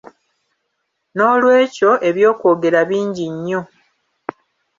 Noolwekyo 1.15 1.91
eby’okwogera 2.09 2.79
bingi 2.89 3.25
nnyo. 3.33 3.61